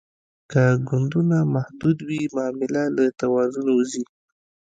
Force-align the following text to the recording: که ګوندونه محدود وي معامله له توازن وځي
که 0.51 0.63
ګوندونه 0.87 1.37
محدود 1.55 1.97
وي 2.07 2.21
معامله 2.35 2.83
له 2.95 3.05
توازن 3.19 3.65
وځي 3.71 4.03